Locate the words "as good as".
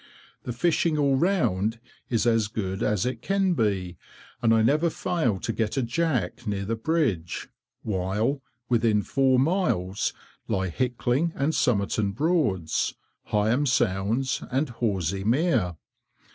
2.25-3.05